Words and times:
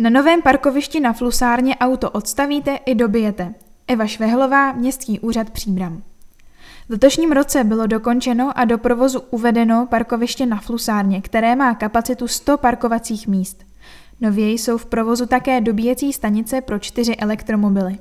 Na 0.00 0.10
novém 0.10 0.42
parkovišti 0.42 1.00
na 1.00 1.12
Flusárně 1.12 1.76
auto 1.76 2.10
odstavíte 2.10 2.78
i 2.86 2.94
dobijete. 2.94 3.54
Eva 3.88 4.06
Švehlová, 4.06 4.72
Městský 4.72 5.20
úřad 5.20 5.50
Příbram. 5.50 6.02
V 6.88 6.90
letošním 6.90 7.32
roce 7.32 7.64
bylo 7.64 7.86
dokončeno 7.86 8.52
a 8.58 8.64
do 8.64 8.78
provozu 8.78 9.20
uvedeno 9.30 9.86
parkoviště 9.90 10.46
na 10.46 10.60
Flusárně, 10.60 11.20
které 11.20 11.56
má 11.56 11.74
kapacitu 11.74 12.28
100 12.28 12.58
parkovacích 12.58 13.28
míst. 13.28 13.64
Nově 14.20 14.50
jsou 14.50 14.78
v 14.78 14.86
provozu 14.86 15.26
také 15.26 15.60
dobíjecí 15.60 16.12
stanice 16.12 16.60
pro 16.60 16.78
čtyři 16.78 17.16
elektromobily. 17.16 17.98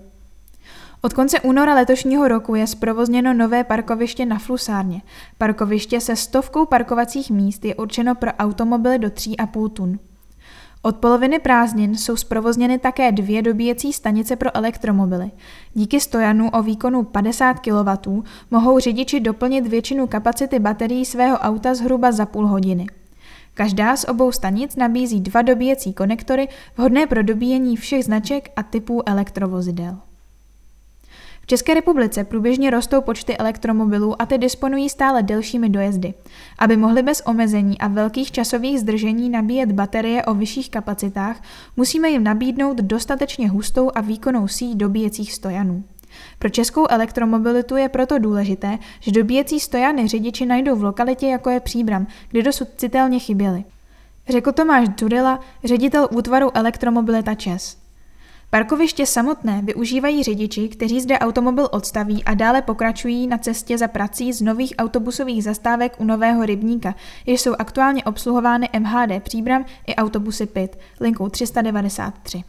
Od 1.01 1.13
konce 1.13 1.39
února 1.39 1.73
letošního 1.73 2.27
roku 2.27 2.55
je 2.55 2.67
zprovozněno 2.67 3.33
nové 3.33 3.63
parkoviště 3.63 4.25
na 4.25 4.39
Flusárně. 4.39 5.01
Parkoviště 5.37 6.01
se 6.01 6.15
stovkou 6.15 6.65
parkovacích 6.65 7.31
míst 7.31 7.65
je 7.65 7.75
určeno 7.75 8.15
pro 8.15 8.31
automobily 8.31 8.99
do 8.99 9.07
3,5 9.07 9.69
tun. 9.69 9.99
Od 10.81 10.95
poloviny 10.95 11.39
prázdnin 11.39 11.97
jsou 11.97 12.15
zprovozněny 12.15 12.79
také 12.79 13.11
dvě 13.11 13.41
dobíjecí 13.41 13.93
stanice 13.93 14.35
pro 14.35 14.55
elektromobily. 14.57 15.31
Díky 15.73 15.99
stojanu 15.99 16.49
o 16.49 16.61
výkonu 16.63 17.03
50 17.03 17.53
kW 17.53 18.21
mohou 18.51 18.79
řidiči 18.79 19.19
doplnit 19.19 19.67
většinu 19.67 20.07
kapacity 20.07 20.59
baterií 20.59 21.05
svého 21.05 21.37
auta 21.37 21.75
zhruba 21.75 22.11
za 22.11 22.25
půl 22.25 22.47
hodiny. 22.47 22.85
Každá 23.53 23.97
z 23.97 24.03
obou 24.03 24.31
stanic 24.31 24.75
nabízí 24.75 25.21
dva 25.21 25.41
dobíjecí 25.41 25.93
konektory 25.93 26.47
vhodné 26.77 27.07
pro 27.07 27.23
dobíjení 27.23 27.77
všech 27.77 28.05
značek 28.05 28.49
a 28.55 28.63
typů 28.63 29.09
elektrovozidel. 29.09 29.97
České 31.49 31.73
republice 31.73 32.23
průběžně 32.23 32.69
rostou 32.69 33.01
počty 33.01 33.37
elektromobilů 33.37 34.21
a 34.21 34.25
ty 34.25 34.37
disponují 34.37 34.89
stále 34.89 35.23
delšími 35.23 35.69
dojezdy. 35.69 36.13
Aby 36.59 36.77
mohly 36.77 37.03
bez 37.03 37.21
omezení 37.25 37.79
a 37.79 37.87
velkých 37.87 38.31
časových 38.31 38.79
zdržení 38.79 39.29
nabíjet 39.29 39.71
baterie 39.71 40.25
o 40.25 40.33
vyšších 40.33 40.69
kapacitách, 40.69 41.41
musíme 41.77 42.09
jim 42.09 42.23
nabídnout 42.23 42.77
dostatečně 42.77 43.49
hustou 43.49 43.91
a 43.95 44.01
výkonnou 44.01 44.47
síť 44.47 44.77
dobíjecích 44.77 45.33
stojanů. 45.33 45.83
Pro 46.39 46.49
českou 46.49 46.85
elektromobilitu 46.89 47.77
je 47.77 47.89
proto 47.89 48.19
důležité, 48.19 48.77
že 48.99 49.11
dobíjecí 49.11 49.59
stojany 49.59 50.07
řidiči 50.07 50.45
najdou 50.45 50.75
v 50.75 50.83
lokalitě, 50.83 51.27
jako 51.27 51.49
je 51.49 51.59
Příbram, 51.59 52.07
kde 52.29 52.43
dosud 52.43 52.67
citelně 52.77 53.19
chyběly. 53.19 53.63
Řekl 54.29 54.51
Tomáš 54.51 54.89
Dzurila, 54.89 55.39
ředitel 55.63 56.07
útvaru 56.11 56.57
Elektromobilita 56.57 57.35
ČES. 57.35 57.78
Parkoviště 58.51 59.05
samotné 59.05 59.61
využívají 59.61 60.23
řidiči, 60.23 60.69
kteří 60.69 61.01
zde 61.01 61.19
automobil 61.19 61.69
odstaví 61.71 62.23
a 62.23 62.33
dále 62.33 62.61
pokračují 62.61 63.27
na 63.27 63.37
cestě 63.37 63.77
za 63.77 63.87
prací 63.87 64.33
z 64.33 64.41
nových 64.41 64.73
autobusových 64.77 65.43
zastávek 65.43 65.95
u 65.99 66.03
Nového 66.03 66.45
rybníka, 66.45 66.95
jež 67.25 67.41
jsou 67.41 67.55
aktuálně 67.59 68.03
obsluhovány 68.03 68.69
MHD 68.79 69.23
Příbram 69.23 69.65
i 69.87 69.95
autobusy 69.95 70.45
PIT 70.45 70.77
linkou 70.99 71.29
393. 71.29 72.43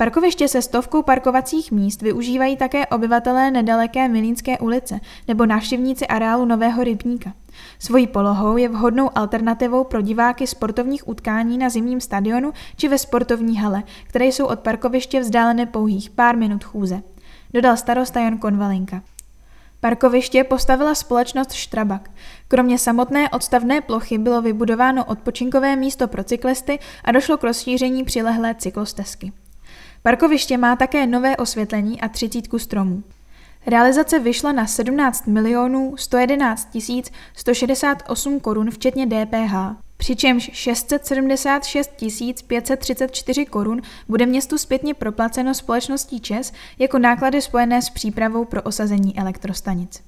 Parkoviště 0.00 0.48
se 0.48 0.62
stovkou 0.62 1.02
parkovacích 1.02 1.72
míst 1.72 2.02
využívají 2.02 2.56
také 2.56 2.86
obyvatelé 2.86 3.50
nedaleké 3.50 4.08
Milínské 4.08 4.58
ulice 4.58 5.00
nebo 5.28 5.46
návštěvníci 5.46 6.06
areálu 6.06 6.44
Nového 6.44 6.84
rybníka. 6.84 7.32
Svojí 7.78 8.06
polohou 8.06 8.56
je 8.56 8.68
vhodnou 8.68 9.10
alternativou 9.14 9.84
pro 9.84 10.00
diváky 10.00 10.46
sportovních 10.46 11.08
utkání 11.08 11.58
na 11.58 11.68
zimním 11.68 12.00
stadionu 12.00 12.52
či 12.76 12.88
ve 12.88 12.98
sportovní 12.98 13.58
hale, 13.58 13.82
které 14.06 14.26
jsou 14.26 14.46
od 14.46 14.60
parkoviště 14.60 15.20
vzdálené 15.20 15.66
pouhých 15.66 16.10
pár 16.10 16.36
minut 16.36 16.64
chůze. 16.64 17.02
Dodal 17.54 17.76
starosta 17.76 18.20
Jan 18.20 18.38
Konvalinka. 18.38 19.02
Parkoviště 19.80 20.44
postavila 20.44 20.94
společnost 20.94 21.52
Štrabak. 21.52 22.10
Kromě 22.48 22.78
samotné 22.78 23.30
odstavné 23.30 23.80
plochy 23.80 24.18
bylo 24.18 24.42
vybudováno 24.42 25.04
odpočinkové 25.04 25.76
místo 25.76 26.08
pro 26.08 26.24
cyklisty 26.24 26.78
a 27.04 27.12
došlo 27.12 27.38
k 27.38 27.44
rozšíření 27.44 28.04
přilehlé 28.04 28.54
cyklostezky. 28.54 29.32
Parkoviště 30.02 30.56
má 30.56 30.76
také 30.76 31.06
nové 31.06 31.36
osvětlení 31.36 32.00
a 32.00 32.08
třicítku 32.08 32.58
stromů. 32.58 33.02
Realizace 33.66 34.18
vyšla 34.18 34.52
na 34.52 34.66
17 34.66 35.26
milionů 35.26 35.96
111 35.96 36.68
tisíc 36.70 37.10
168 37.36 38.40
korun 38.40 38.70
včetně 38.70 39.06
DPH, 39.06 39.54
přičemž 39.96 40.50
676 40.52 41.90
534 42.46 43.46
korun 43.46 43.82
bude 44.08 44.26
městu 44.26 44.58
zpětně 44.58 44.94
proplaceno 44.94 45.54
společností 45.54 46.20
ČES 46.20 46.52
jako 46.78 46.98
náklady 46.98 47.42
spojené 47.42 47.82
s 47.82 47.90
přípravou 47.90 48.44
pro 48.44 48.62
osazení 48.62 49.18
elektrostanic. 49.18 50.07